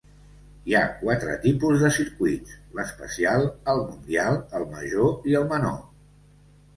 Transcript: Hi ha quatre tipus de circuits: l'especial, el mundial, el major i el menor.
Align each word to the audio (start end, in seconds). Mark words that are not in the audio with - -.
Hi 0.69 0.73
ha 0.77 0.79
quatre 1.01 1.33
tipus 1.43 1.83
de 1.83 1.91
circuits: 1.97 2.55
l'especial, 2.79 3.45
el 3.75 3.81
mundial, 3.83 4.39
el 4.61 4.65
major 4.73 5.29
i 5.33 5.37
el 5.41 5.47
menor. 5.53 5.77